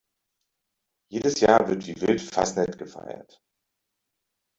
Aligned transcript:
Jedes 1.11 1.39
Jahr 1.41 1.69
wird 1.69 1.85
wie 1.85 2.01
wild 2.01 2.21
Fasnet 2.21 2.79
gefeiert. 2.79 3.39